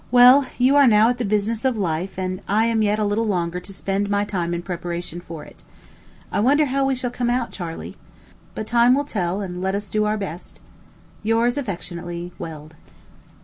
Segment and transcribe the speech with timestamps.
[0.09, 3.27] Well, you are now at the business of life, and I am yet a little
[3.27, 5.63] longer to spend my time in preparation for it.
[6.31, 7.95] I wonder how we shall come out, Charley?
[8.55, 10.59] But time will tell, and let us do our best.
[11.21, 12.73] Yours affectionately, WELD.